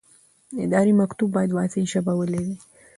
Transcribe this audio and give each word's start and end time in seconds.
اداري 0.65 0.93
مکتوب 1.01 1.29
باید 1.35 1.51
واضح 1.57 1.83
ژبه 1.93 2.13
ولري. 2.19 2.53